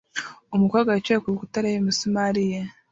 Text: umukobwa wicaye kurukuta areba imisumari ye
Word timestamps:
umukobwa 0.55 0.89
wicaye 0.95 1.19
kurukuta 1.19 1.55
areba 1.57 1.79
imisumari 1.81 2.43
ye 2.51 2.59